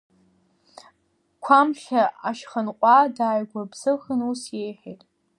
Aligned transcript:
Қәамхьа 1.43 2.03
Ашьханҟәа 2.29 2.97
дааиргәыбзыӷын, 3.15 4.19
ус 4.29 4.41
иеиҳәеит. 4.51 5.01